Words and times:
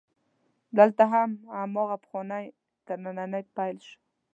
دلته 0.77 1.03
هم 1.13 1.29
هماغه 1.59 1.97
پخوانی 2.03 2.43
ترننی 2.85 3.43
پیل 3.55 3.77
شو. 3.87 3.95